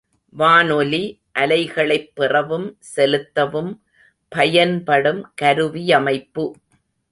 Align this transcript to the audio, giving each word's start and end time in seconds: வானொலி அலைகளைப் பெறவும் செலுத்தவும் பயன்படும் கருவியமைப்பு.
வானொலி 0.29 1.01
அலைகளைப் 1.39 2.11
பெறவும் 2.15 2.77
செலுத்தவும் 2.79 3.71
பயன்படும் 4.29 5.31
கருவியமைப்பு. 5.35 6.45